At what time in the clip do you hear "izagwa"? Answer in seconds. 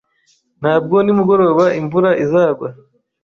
2.23-2.67